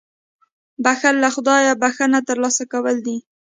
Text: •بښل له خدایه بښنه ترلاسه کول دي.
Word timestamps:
•بښل 0.83 1.15
له 1.23 1.29
خدایه 1.35 1.73
بښنه 1.81 2.19
ترلاسه 2.29 2.63
کول 2.71 2.97
دي. 3.07 3.17